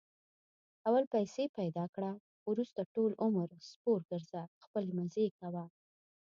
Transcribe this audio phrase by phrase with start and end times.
[0.87, 2.11] اول پیسې پیدا کړه،
[2.49, 5.65] ورسته ټول عمر سپورګرځه خپلې مزې کوه.